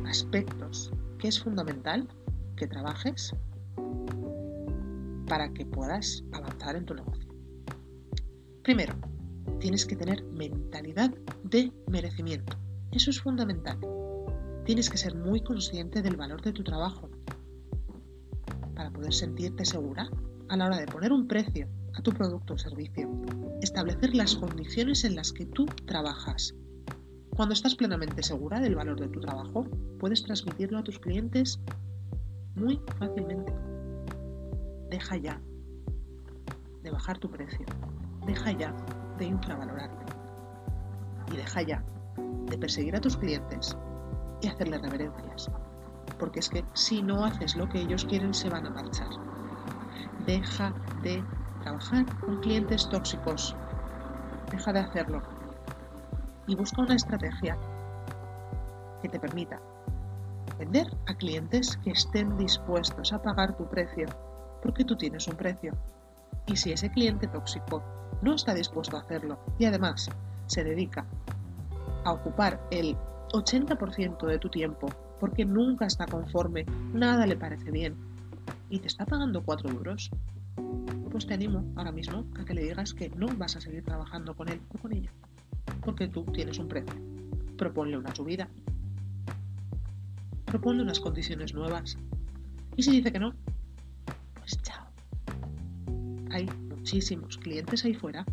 aspectos 0.08 0.92
que 1.20 1.28
es 1.28 1.40
fundamental 1.40 2.08
que 2.56 2.68
trabajes 2.68 3.36
para 5.28 5.54
que 5.54 5.66
puedas 5.66 6.24
avanzar 6.32 6.76
en 6.76 6.86
tu 6.86 6.96
negocio. 6.96 7.30
Primero, 8.64 8.96
tienes 9.60 9.86
que 9.86 9.96
tener 9.96 10.24
mentalidad 10.24 11.14
de 11.44 11.72
merecimiento. 11.92 12.58
Eso 12.92 13.12
es 13.12 13.22
fundamental. 13.22 13.78
Tienes 14.66 14.90
que 14.90 14.98
ser 14.98 15.16
muy 15.16 15.42
consciente 15.42 16.02
del 16.02 16.18
valor 16.18 16.42
de 16.42 16.54
tu 16.54 16.64
trabajo 16.64 17.10
para 18.74 18.92
poder 18.92 19.14
sentirte 19.14 19.64
segura 19.64 20.10
a 20.50 20.58
la 20.58 20.66
hora 20.66 20.78
de 20.78 20.88
poner 20.88 21.12
un 21.12 21.28
precio 21.28 21.68
a 21.98 22.02
tu 22.02 22.12
producto 22.12 22.54
o 22.54 22.58
servicio. 22.58 23.10
Establecer 23.62 24.16
las 24.16 24.36
condiciones 24.36 25.04
en 25.04 25.16
las 25.16 25.34
que 25.34 25.46
tú 25.46 25.66
trabajas. 25.86 26.54
Cuando 27.36 27.54
estás 27.54 27.76
plenamente 27.76 28.22
segura 28.24 28.60
del 28.60 28.76
valor 28.76 29.00
de 29.00 29.08
tu 29.08 29.20
trabajo, 29.20 29.66
puedes 30.00 30.24
transmitirlo 30.24 30.78
a 30.78 30.84
tus 30.84 31.00
clientes 31.00 31.60
muy 32.56 32.80
fácilmente. 33.00 33.54
Deja 34.90 35.18
ya 35.18 35.42
de 36.84 36.92
bajar 36.92 37.18
tu 37.18 37.30
precio. 37.30 37.66
Deja 38.26 38.52
ya 38.52 38.74
de 39.18 39.26
infravalorarte. 39.26 40.06
Y 41.34 41.38
deja 41.38 41.62
ya 41.64 41.84
de 42.46 42.58
perseguir 42.58 42.96
a 42.96 43.02
tus 43.02 43.18
clientes 43.18 43.76
y 44.42 44.48
hacerles 44.48 44.82
reverencias. 44.82 45.52
Porque 46.20 46.40
es 46.40 46.50
que 46.50 46.64
si 46.74 47.02
no 47.02 47.26
haces 47.26 47.56
lo 47.56 47.68
que 47.68 47.82
ellos 47.82 48.06
quieren, 48.06 48.34
se 48.34 48.50
van 48.50 48.66
a 48.66 48.70
marchar. 48.70 49.10
Deja 50.26 50.74
de 51.04 51.24
trabajar 51.68 52.06
con 52.22 52.40
clientes 52.40 52.88
tóxicos. 52.90 53.54
Deja 54.52 54.72
de 54.72 54.80
hacerlo. 54.80 55.22
Y 56.48 56.56
busca 56.56 56.82
una 56.82 56.96
estrategia 56.96 57.58
que 59.02 59.10
te 59.10 59.20
permita 59.20 59.60
vender 60.58 60.88
a 61.08 61.14
clientes 61.14 61.76
que 61.84 61.92
estén 61.92 62.38
dispuestos 62.38 63.12
a 63.12 63.22
pagar 63.22 63.58
tu 63.58 63.68
precio, 63.68 64.08
porque 64.64 64.86
tú 64.86 64.96
tienes 64.96 65.28
un 65.28 65.36
precio. 65.36 65.74
Y 66.46 66.56
si 66.56 66.72
ese 66.72 66.90
cliente 66.90 67.28
tóxico 67.28 67.84
no 68.22 68.36
está 68.36 68.54
dispuesto 68.54 68.96
a 68.96 69.02
hacerlo 69.02 69.38
y 69.60 69.66
además 69.66 70.10
se 70.46 70.64
dedica 70.64 71.06
a 72.06 72.14
ocupar 72.14 72.62
el 72.72 72.96
80% 73.34 74.26
de 74.26 74.40
tu 74.40 74.50
tiempo 74.50 74.88
porque 75.20 75.44
nunca 75.44 75.86
está 75.86 76.06
conforme, 76.06 76.66
nada 76.94 77.28
le 77.28 77.36
parece 77.36 77.72
bien 77.72 77.98
y 78.70 78.80
te 78.80 78.88
está 78.88 79.06
pagando 79.06 79.44
4 79.44 79.70
euros, 79.70 80.10
pues 81.18 81.26
te 81.26 81.34
animo 81.34 81.66
ahora 81.76 81.92
mismo 81.92 82.28
a 82.40 82.46
que 82.46 82.54
le 82.54 82.62
digas 82.62 82.94
que 82.94 83.10
no 83.10 83.26
vas 83.38 83.56
a 83.56 83.60
seguir 83.60 83.84
trabajando 83.84 84.36
con 84.36 84.50
él 84.50 84.62
o 84.70 84.78
con 84.78 84.94
ella, 84.94 85.12
porque 85.84 86.08
tú 86.08 86.24
tienes 86.26 86.60
un 86.60 86.68
precio. 86.68 86.94
Proponle 87.58 87.98
una 87.98 88.14
subida, 88.14 88.48
proponle 90.46 90.84
unas 90.84 91.00
condiciones 91.00 91.56
nuevas. 91.56 91.98
Y 92.76 92.84
si 92.84 92.92
dice 92.92 93.12
que 93.12 93.18
no, 93.18 93.34
pues 94.36 94.62
chao. 94.62 94.86
Hay 96.30 96.48
muchísimos 96.70 97.40
clientes 97.40 97.84
ahí 97.84 97.96
fuera 97.96 98.24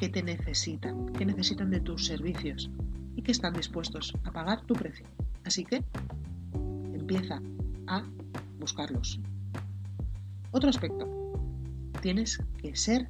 que 0.00 0.08
te 0.08 0.22
necesitan, 0.22 1.12
que 1.12 1.26
necesitan 1.26 1.70
de 1.70 1.80
tus 1.80 2.06
servicios 2.06 2.70
y 3.16 3.20
que 3.20 3.32
están 3.32 3.52
dispuestos 3.52 4.14
a 4.24 4.32
pagar 4.32 4.62
tu 4.62 4.72
precio. 4.72 5.04
Así 5.44 5.62
que 5.62 5.84
empieza 6.94 7.42
a 7.86 8.02
buscarlos. 8.58 9.20
Otro 10.52 10.70
aspecto, 10.70 11.23
tienes 12.04 12.38
que 12.60 12.76
ser 12.76 13.08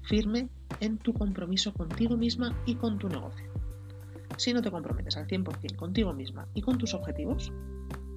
firme 0.00 0.48
en 0.80 0.96
tu 0.96 1.12
compromiso 1.12 1.74
contigo 1.74 2.16
misma 2.16 2.56
y 2.64 2.74
con 2.74 2.96
tu 2.96 3.06
negocio. 3.06 3.52
Si 4.38 4.54
no 4.54 4.62
te 4.62 4.70
comprometes 4.70 5.18
al 5.18 5.26
100% 5.26 5.76
contigo 5.76 6.14
misma 6.14 6.48
y 6.54 6.62
con 6.62 6.78
tus 6.78 6.94
objetivos, 6.94 7.52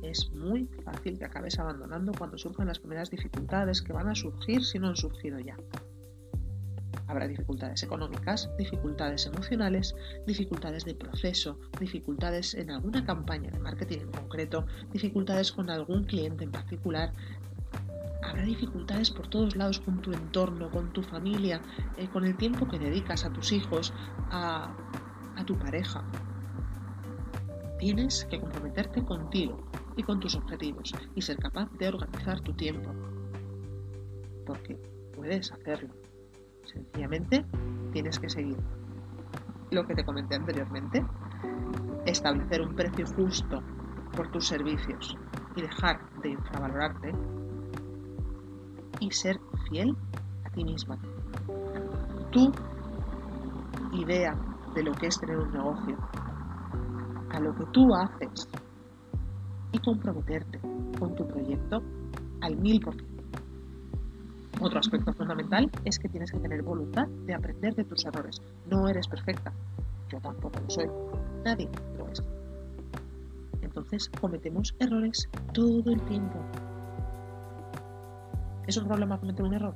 es 0.02 0.32
muy 0.32 0.70
fácil 0.86 1.20
que 1.20 1.26
acabes 1.26 1.60
abandonando 1.60 2.14
cuando 2.18 2.38
surjan 2.38 2.68
las 2.68 2.80
primeras 2.80 3.12
dificultades 3.12 3.82
que 3.82 3.92
van 3.92 4.08
a 4.08 4.16
surgir 4.16 4.64
si 4.64 4.80
no 4.80 4.88
han 4.88 4.96
surgido 4.96 5.40
ya. 5.40 5.58
Habrá 7.08 7.28
dificultades 7.28 7.84
económicas, 7.84 8.50
dificultades 8.58 9.26
emocionales, 9.26 9.94
dificultades 10.26 10.86
de 10.86 10.96
proceso, 10.96 11.60
dificultades 11.82 12.54
en 12.54 12.72
alguna 12.72 13.06
campaña 13.06 13.52
de 13.52 13.60
marketing 13.60 13.98
en 14.04 14.12
concreto, 14.12 14.66
dificultades 14.94 15.52
con 15.52 15.70
algún 15.70 16.06
cliente 16.06 16.46
en 16.46 16.52
particular. 16.52 17.12
Habrá 18.24 18.44
dificultades 18.44 19.12
por 19.12 19.28
todos 19.28 19.56
lados 19.56 19.80
con 19.80 20.02
tu 20.02 20.12
entorno, 20.14 20.70
con 20.72 20.92
tu 20.94 21.04
familia, 21.04 21.62
eh, 21.98 22.08
con 22.10 22.26
el 22.26 22.36
tiempo 22.38 22.68
que 22.68 22.80
dedicas 22.80 23.26
a 23.26 23.32
tus 23.32 23.52
hijos, 23.52 23.94
a, 24.32 24.74
a 25.36 25.46
tu 25.46 25.58
pareja. 25.58 26.04
Tienes 27.80 28.26
que 28.26 28.40
comprometerte 28.40 29.04
contigo 29.04 29.70
y 29.98 30.04
con 30.04 30.20
tus 30.20 30.36
objetivos 30.36 30.94
y 31.16 31.22
ser 31.22 31.38
capaz 31.38 31.70
de 31.74 31.90
organizar 31.90 32.40
tu 32.42 32.54
tiempo. 32.54 32.92
Porque 34.46 34.76
puedes 35.16 35.52
hacerlo. 35.52 35.94
Sencillamente 36.66 37.46
tienes 37.92 38.20
que 38.20 38.30
seguir 38.30 38.58
lo 39.74 39.86
que 39.86 39.96
te 39.96 40.06
comenté 40.06 40.36
anteriormente, 40.36 41.04
establecer 42.06 42.62
un 42.62 42.76
precio 42.76 43.06
justo 43.08 43.62
por 44.16 44.32
tus 44.32 44.48
servicios 44.48 45.18
y 45.56 45.62
dejar 45.62 46.00
de 46.22 46.30
infravalorarte 46.30 47.14
y 49.04 49.12
ser 49.12 49.40
fiel 49.70 49.96
a 50.46 50.50
ti 50.52 50.64
misma. 50.64 50.98
Tu 52.32 52.52
idea 53.94 54.34
de 54.74 54.84
lo 54.84 54.94
que 54.94 55.08
es 55.08 55.20
tener 55.20 55.38
un 55.38 55.52
negocio, 55.52 55.98
a 57.30 57.40
lo 57.40 57.54
que 57.54 57.66
tú 57.74 57.94
haces 57.94 58.48
y 59.74 59.80
comprometerte 59.80 60.60
con 60.98 61.16
tu 61.16 61.28
proyecto 61.28 61.84
al 62.42 62.56
mil 62.56 62.80
por 62.80 62.96
ciento. 62.96 63.14
Otro 64.62 64.80
aspecto 64.80 65.12
fundamental 65.14 65.70
es 65.84 66.00
que 66.00 66.08
tienes 66.08 66.32
que 66.32 66.40
tener 66.40 66.62
voluntad 66.62 67.08
de 67.08 67.34
aprender 67.34 67.76
de 67.76 67.84
tus 67.84 68.06
errores. 68.06 68.42
No 68.70 68.88
eres 68.88 69.08
perfecta. 69.08 69.52
Yo 70.10 70.20
tampoco 70.22 70.60
lo 70.62 70.70
soy. 70.70 70.90
Nadie 71.44 71.68
lo 71.98 72.08
es. 72.08 72.24
Entonces 73.62 74.10
cometemos 74.22 74.74
errores 74.80 75.28
todo 75.54 75.92
el 75.92 76.02
tiempo. 76.04 76.40
¿Es 78.66 78.78
un 78.78 78.88
problema 78.88 79.20
cometer 79.20 79.46
un 79.46 79.54
error? 79.54 79.76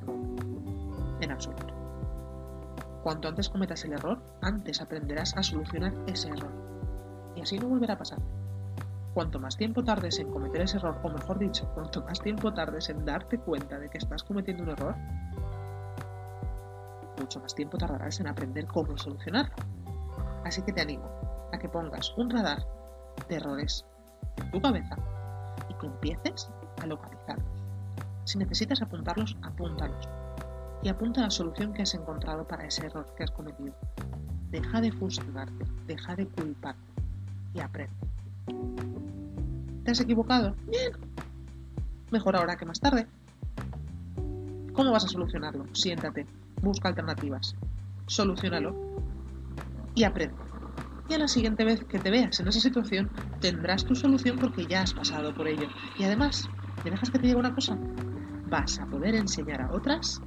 En 1.20 1.32
absoluto. 1.32 1.74
Cuanto 3.04 3.28
antes 3.28 3.50
cometas 3.50 3.84
el 3.84 3.94
error, 3.94 4.22
antes 4.42 4.82
aprenderás 4.82 5.36
a 5.36 5.44
solucionar 5.44 5.94
ese 6.08 6.30
error. 6.30 6.52
Y 7.36 7.42
así 7.42 7.60
no 7.60 7.68
volverá 7.68 7.96
a 7.96 7.98
pasar. 7.98 8.20
Cuanto 9.14 9.40
más 9.40 9.58
tiempo 9.58 9.84
tardes 9.84 10.20
en 10.20 10.32
cometer 10.32 10.62
ese 10.62 10.78
error, 10.78 11.00
o 11.04 11.10
mejor 11.10 11.38
dicho, 11.38 11.70
cuanto 11.74 12.02
más 12.04 12.22
tiempo 12.22 12.54
tardes 12.54 12.90
en 12.90 13.04
darte 13.04 13.38
cuenta 13.40 13.78
de 13.78 13.90
que 13.90 13.98
estás 13.98 14.24
cometiendo 14.24 14.64
un 14.64 14.70
error, 14.70 14.96
mucho 17.20 17.42
más 17.42 17.56
tiempo 17.56 17.78
tardarás 17.78 18.20
en 18.22 18.28
aprender 18.28 18.68
cómo 18.68 18.98
solucionarlo. 18.98 19.56
Así 20.46 20.62
que 20.62 20.72
te 20.72 20.82
animo 20.82 21.10
a 21.52 21.58
que 21.58 21.68
pongas 21.68 22.14
un 22.18 22.30
radar 22.30 22.66
de 23.28 23.36
errores 23.36 23.86
en 24.38 24.52
tu 24.52 24.62
cabeza 24.62 24.96
y 25.68 25.74
que 25.74 25.88
empieces 25.88 26.50
a 26.82 26.86
localizarlos. 26.86 27.57
Si 28.28 28.38
necesitas 28.38 28.82
apuntarlos, 28.82 29.38
apúntalos. 29.42 30.10
Y 30.84 30.90
apunta 30.90 31.22
la 31.22 31.30
solución 31.30 31.72
que 31.74 31.84
has 31.84 31.94
encontrado 31.94 32.46
para 32.46 32.66
ese 32.66 32.86
error 32.86 33.08
que 33.16 33.24
has 33.24 33.32
cometido. 33.32 33.74
Deja 34.52 34.82
de 34.82 34.92
frustrarte, 34.92 35.64
deja 35.86 36.14
de 36.14 36.28
culparte 36.28 36.92
y 37.54 37.62
aprende. 37.62 37.96
¿Te 39.86 39.92
has 39.92 40.02
equivocado? 40.02 40.54
Bien. 40.70 40.92
mejor 42.12 42.36
ahora 42.36 42.58
que 42.58 42.66
más 42.66 42.82
tarde. 42.82 43.08
¿Cómo 44.74 44.92
vas 44.92 45.06
a 45.06 45.08
solucionarlo? 45.08 45.66
Siéntate, 45.74 46.26
busca 46.62 46.90
alternativas, 46.90 47.56
solucionalo 48.08 48.76
y 49.96 50.04
aprende. 50.04 50.36
Y 51.08 51.14
a 51.14 51.18
la 51.18 51.30
siguiente 51.30 51.64
vez 51.64 51.86
que 51.86 52.00
te 52.00 52.12
veas 52.12 52.42
en 52.42 52.50
esa 52.50 52.60
situación 52.60 53.10
tendrás 53.40 53.86
tu 53.86 53.96
solución 53.96 54.38
porque 54.38 54.68
ya 54.68 54.82
has 54.82 54.94
pasado 54.94 55.34
por 55.34 55.48
ello. 55.48 55.70
Y 55.98 56.04
además, 56.04 56.50
¿me 56.84 56.92
dejas 56.92 57.10
que 57.10 57.20
te 57.20 57.28
diga 57.28 57.40
una 57.40 57.56
cosa? 57.56 57.78
Vas 58.50 58.80
a 58.80 58.86
poder 58.86 59.16
enseñar 59.16 59.62
a 59.62 59.72
otras 59.72 60.22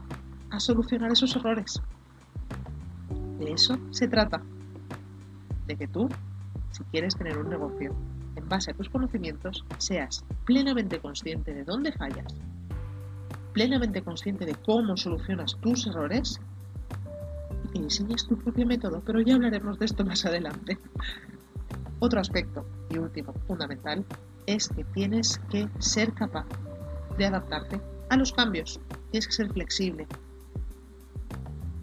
a 0.51 0.61
solucionar 0.61 1.11
esos 1.11 1.35
errores. 1.37 1.81
De 3.39 3.53
eso 3.53 3.79
se 3.91 4.09
trata. 4.09 4.43
De 5.67 5.77
que 5.77 5.89
tú, 5.89 6.09
si 6.71 6.85
quieres 6.85 7.17
tener 7.17 7.39
un 7.39 7.49
negocio, 7.49 7.95
en 8.37 8.49
base 8.49 8.73
a 8.73 8.75
tus 8.75 8.91
conocimientos, 8.91 9.65
seas 9.79 10.25
plenamente 10.45 10.99
consciente 11.01 11.55
de 11.55 11.65
dónde 11.65 11.93
fallas, 11.93 12.35
plenamente 13.55 14.03
consciente 14.03 14.45
de 14.45 14.55
cómo 14.55 14.97
solucionas 14.97 15.57
tus 15.61 15.87
errores 15.87 16.41
y 17.65 17.73
que 17.73 17.85
diseñes 17.85 18.27
tu 18.27 18.37
propio 18.37 18.67
método, 18.67 19.03
pero 19.05 19.21
ya 19.21 19.35
hablaremos 19.37 19.79
de 19.79 19.87
esto 19.87 20.05
más 20.05 20.27
adelante. 20.27 20.79
Otro 22.01 22.21
aspecto 22.21 22.67
y 22.91 22.99
último 22.99 23.33
fundamental 23.47 24.05
es 24.47 24.69
que 24.69 24.85
tienes 24.85 25.39
que 25.51 25.69
ser 25.79 26.13
capaz 26.13 26.47
de 27.17 27.27
adaptarte 27.27 27.81
a 28.11 28.17
los 28.17 28.33
cambios. 28.33 28.79
Tienes 29.11 29.27
que 29.27 29.33
ser 29.33 29.51
flexible. 29.53 30.07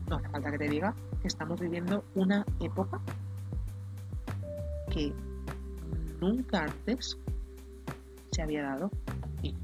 No 0.10 0.18
hace 0.18 0.30
falta 0.30 0.52
que 0.52 0.58
te 0.60 0.70
diga 0.70 0.94
que 1.22 1.28
estamos 1.28 1.60
viviendo 1.60 2.06
una 2.16 2.46
época 2.60 3.02
que 4.92 5.14
nunca 6.22 6.64
antes 6.64 7.18
se 8.32 8.42
había 8.42 8.64
dado 8.64 8.92
y 9.42 9.56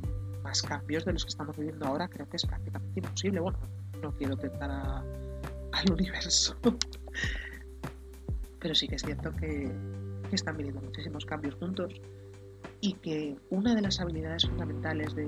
más 0.41 0.61
cambios 0.61 1.05
de 1.05 1.13
los 1.13 1.25
que 1.25 1.29
estamos 1.29 1.55
viviendo 1.55 1.85
ahora 1.85 2.07
creo 2.07 2.27
que 2.27 2.37
es 2.37 2.45
prácticamente 2.45 2.99
imposible. 2.99 3.39
Bueno, 3.39 3.59
no 4.01 4.11
quiero 4.13 4.35
tentar 4.35 4.71
al 4.71 5.91
universo, 5.91 6.55
pero 8.59 8.73
sí 8.75 8.87
que 8.87 8.95
es 8.95 9.01
cierto 9.01 9.35
que, 9.35 9.71
están 10.31 10.57
viniendo 10.57 10.81
muchísimos 10.81 11.27
cambios 11.27 11.53
juntos 11.53 11.93
y 12.81 12.93
que 12.93 13.37
una 13.51 13.75
de 13.75 13.83
las 13.83 13.99
habilidades 13.99 14.47
fundamentales 14.47 15.13
de, 15.13 15.27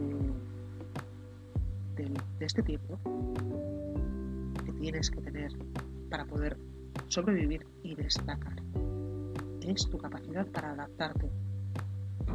de, 1.96 2.12
este 2.40 2.62
tiempo 2.64 3.00
que 4.66 4.72
tienes 4.74 5.10
que 5.10 5.22
tener 5.22 5.52
para 6.10 6.25
poder 6.25 6.58
sobrevivir 7.08 7.66
y 7.84 7.96
destacar 7.96 8.62
es 9.62 9.90
tu 9.90 9.98
capacidad 9.98 10.46
para 10.48 10.72
adaptarte 10.72 11.30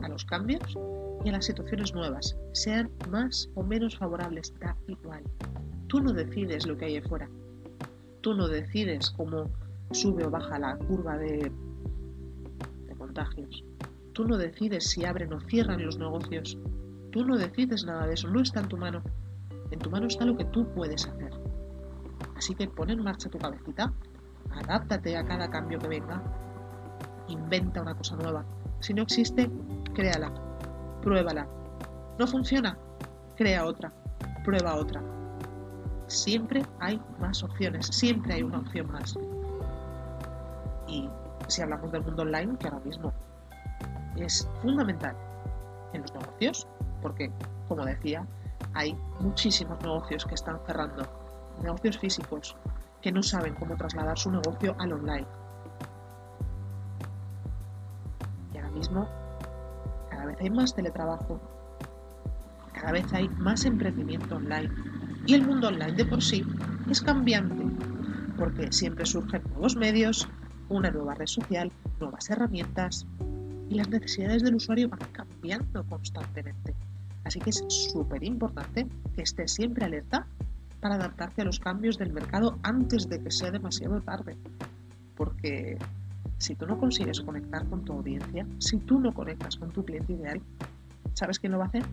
a 0.03 0.09
los 0.09 0.25
cambios 0.25 0.77
y 1.25 1.29
a 1.29 1.33
las 1.33 1.45
situaciones 1.45 1.95
nuevas, 1.95 2.37
sean 2.53 2.91
más 3.09 3.49
o 3.55 3.63
menos 3.63 3.97
favorables, 3.97 4.53
da 4.59 4.77
igual. 4.89 5.23
Tú 5.87 6.01
no 6.01 6.13
decides 6.13 6.67
lo 6.67 6.77
que 6.77 6.87
hay 6.87 6.97
afuera. 6.97 7.29
Tú 8.21 8.35
no 8.35 8.49
decides 8.49 9.11
cómo 9.11 9.51
sube 9.93 10.25
o 10.25 10.31
baja 10.31 10.59
la 10.59 10.77
curva 10.77 11.19
de 11.19 11.53
contagios. 12.97 13.65
Tú 14.13 14.27
no 14.27 14.37
decides 14.37 14.91
si 14.91 15.05
abren 15.05 15.33
o 15.33 15.41
cierran 15.41 15.85
los 15.85 15.99
negocios. 15.99 16.59
Tú 17.11 17.25
no 17.25 17.37
decides 17.37 17.85
nada 17.85 18.07
de 18.07 18.15
eso, 18.15 18.29
no 18.29 18.41
está 18.41 18.61
en 18.61 18.69
tu 18.69 18.77
mano. 18.77 19.03
En 19.71 19.79
tu 19.79 19.91
mano 19.91 20.07
está 20.07 20.25
lo 20.25 20.37
que 20.37 20.45
tú 20.47 20.67
puedes 20.75 21.07
hacer. 21.07 21.33
Así 22.37 22.55
que 22.55 22.69
pon 22.69 22.91
en 22.91 23.03
marcha 23.03 23.29
tu 23.29 23.39
cabecita, 23.39 23.93
adáptate 24.51 25.17
a 25.17 25.25
cada 25.25 25.51
cambio 25.51 25.79
que 25.79 25.89
venga 25.89 26.23
inventa 27.33 27.83
una 27.83 27.95
cosa 27.95 28.17
nueva. 28.17 28.45
Si 28.81 28.95
no 28.95 29.03
existe, 29.03 29.51
créala, 29.95 30.33
pruébala. 31.03 31.47
¿No 32.19 32.27
funciona? 32.27 32.77
Crea 33.37 33.65
otra, 33.65 33.93
prueba 34.45 34.75
otra. 34.77 35.03
Siempre 36.07 36.65
hay 36.81 37.01
más 37.19 37.43
opciones, 37.43 37.87
siempre 37.87 38.35
hay 38.35 38.43
una 38.43 38.59
opción 38.59 38.91
más. 38.91 39.17
Y 40.89 41.09
si 41.49 41.63
hablamos 41.63 41.93
del 41.93 42.03
mundo 42.03 42.23
online, 42.23 42.57
que 42.59 42.69
ahora 42.69 42.81
mismo 42.85 43.13
es 44.17 44.49
fundamental 44.61 45.17
en 45.93 46.03
los 46.03 46.13
negocios, 46.13 46.67
porque, 47.01 47.33
como 47.69 47.85
decía, 47.85 48.27
hay 48.75 48.97
muchísimos 49.21 49.81
negocios 49.83 50.25
que 50.25 50.35
están 50.35 50.59
cerrando, 50.67 51.07
negocios 51.63 51.99
físicos, 51.99 52.57
que 53.01 53.13
no 53.13 53.23
saben 53.23 53.55
cómo 53.55 53.77
trasladar 53.77 54.19
su 54.19 54.31
negocio 54.31 54.75
al 54.79 54.93
online. 54.93 55.27
Mismo 58.75 59.07
cada 60.09 60.25
vez 60.25 60.37
hay 60.41 60.49
más 60.49 60.75
teletrabajo, 60.75 61.39
cada 62.73 62.93
vez 62.93 63.13
hay 63.13 63.29
más 63.29 63.67
emprendimiento 63.67 64.37
online. 64.37 64.71
Y 65.27 65.35
el 65.35 65.47
mundo 65.47 65.69
online 65.69 65.93
de 65.93 66.07
por 66.07 66.23
sí 66.23 66.43
es 66.89 67.03
cambiante 67.03 67.67
porque 68.39 68.73
siempre 68.73 69.05
surgen 69.05 69.43
nuevos 69.51 69.77
medios, 69.77 70.27
una 70.71 70.91
nueva 70.91 71.15
red 71.15 71.27
social, 71.27 71.71
nuevas 72.01 72.31
herramientas 72.31 73.07
y 73.69 73.75
las 73.75 73.89
necesidades 73.91 74.43
del 74.43 74.55
usuario 74.55 74.89
van 74.89 75.11
cambiando 75.13 75.85
constantemente. 75.85 76.75
Así 77.31 77.39
que 77.39 77.51
es 77.51 77.65
súper 77.69 78.25
importante 78.25 78.89
que 79.15 79.23
estés 79.23 79.53
siempre 79.53 79.85
alerta 79.85 80.27
para 80.81 80.97
adaptarte 80.97 81.43
a 81.43 81.45
los 81.45 81.61
cambios 81.61 81.97
del 81.97 82.13
mercado 82.13 82.59
antes 82.65 83.09
de 83.09 83.23
que 83.23 83.31
sea 83.31 83.53
demasiado 83.53 84.01
tarde. 84.01 84.37
Porque 85.15 85.79
si 86.39 86.57
tú 86.57 86.67
no 86.67 86.77
consigues 86.77 87.21
conectar 87.21 87.65
con 87.69 87.85
tu 87.85 87.93
audiencia, 87.93 88.45
si 88.59 88.79
tú 88.79 88.99
no 88.99 89.15
conectas 89.15 89.55
con 89.59 89.71
tu 89.71 89.85
cliente 89.85 90.15
ideal, 90.15 90.43
¿sabes 91.15 91.39
quién 91.39 91.53
lo 91.53 91.59
va 91.59 91.67
a 91.67 91.69
hacer? 91.69 91.85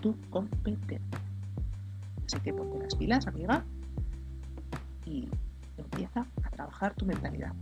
Tu 0.00 0.14
competente. 0.30 1.00
Así 2.24 2.38
que 2.38 2.52
ponte 2.52 2.78
las 2.78 2.94
pilas, 2.94 3.26
amiga, 3.26 3.64
y 5.06 5.28
empieza 5.76 6.24
a 6.44 6.50
trabajar 6.50 6.94
tu 6.94 7.04
mentalidad. 7.04 7.52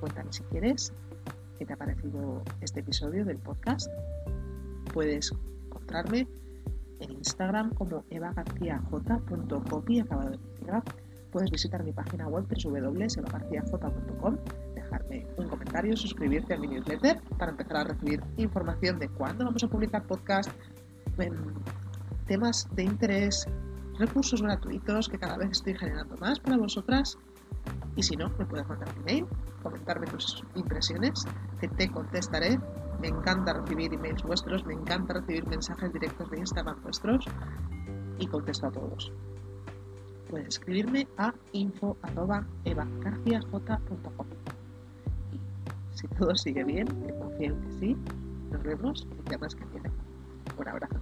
Cuéntame 0.00 0.30
si 0.34 0.42
quieres 0.42 0.92
qué 1.58 1.64
te 1.64 1.72
ha 1.72 1.76
parecido 1.78 2.42
este 2.60 2.80
episodio 2.80 3.24
del 3.24 3.38
podcast. 3.38 3.90
Puedes 4.96 5.30
encontrarme 5.66 6.26
en 7.00 7.10
Instagram 7.12 7.68
como 7.74 8.02
evagarciaj.copy 8.08 10.00
acabado 10.00 10.30
de 10.30 10.38
puedes 11.30 11.50
visitar 11.50 11.84
mi 11.84 11.92
página 11.92 12.26
web 12.28 12.46
www.sebagarciaj.com, 12.48 14.38
dejarme 14.74 15.26
un 15.36 15.48
comentario, 15.48 15.94
suscribirte 15.98 16.54
a 16.54 16.56
mi 16.56 16.68
newsletter 16.68 17.20
para 17.36 17.50
empezar 17.50 17.76
a 17.76 17.84
recibir 17.84 18.22
información 18.38 18.98
de 18.98 19.10
cuándo 19.10 19.44
vamos 19.44 19.62
a 19.62 19.68
publicar 19.68 20.02
podcast, 20.06 20.48
temas 22.26 22.66
de 22.74 22.84
interés, 22.84 23.46
recursos 23.98 24.40
gratuitos 24.40 25.10
que 25.10 25.18
cada 25.18 25.36
vez 25.36 25.50
estoy 25.50 25.74
generando 25.74 26.16
más 26.22 26.40
para 26.40 26.56
vosotras. 26.56 27.18
Y 27.96 28.02
si 28.02 28.16
no, 28.16 28.30
me 28.38 28.46
puedes 28.46 28.66
mandar 28.66 28.88
un 28.96 29.02
email, 29.02 29.26
comentarme 29.62 30.06
tus 30.06 30.42
impresiones, 30.54 31.26
que 31.60 31.68
te 31.68 31.90
contestaré. 31.90 32.58
Me 33.00 33.08
encanta 33.08 33.52
recibir 33.52 33.92
emails 33.92 34.22
vuestros, 34.22 34.64
me 34.64 34.74
encanta 34.74 35.14
recibir 35.14 35.46
mensajes 35.46 35.92
directos 35.92 36.30
de 36.30 36.38
Instagram 36.38 36.82
vuestros 36.82 37.26
y 38.18 38.26
contesto 38.26 38.68
a 38.68 38.72
todos 38.72 39.12
puedes 40.28 40.48
escribirme 40.48 41.08
a 41.16 41.32
info.evagarciaj.com. 41.52 44.26
Y 45.32 45.40
si 45.96 46.06
todo 46.08 46.34
sigue 46.34 46.64
bien, 46.64 46.86
que 46.86 47.14
confío 47.18 47.54
en 47.54 47.60
que 47.60 47.70
sí, 47.78 47.96
nos 48.50 48.62
vemos 48.62 49.06
el 49.10 49.22
viernes 49.22 49.54
que 49.54 49.64
viene. 49.66 49.90
Un 50.58 50.68
abrazo 50.68 50.98